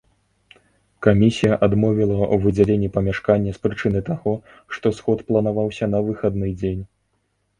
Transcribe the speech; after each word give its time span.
Камісія 1.07 1.57
адмовіла 1.67 2.15
ў 2.15 2.35
выдзяленні 2.45 2.89
памяшкання 2.95 3.51
з 3.57 3.61
прычыны 3.67 4.01
таго, 4.09 4.33
што 4.77 4.93
сход 5.01 5.23
планаваўся 5.27 5.85
на 5.95 5.99
выхадны 6.09 6.47
дзень. 6.59 6.81